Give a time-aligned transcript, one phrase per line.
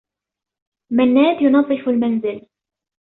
[0.91, 2.45] منّاد ينظّف المنزل.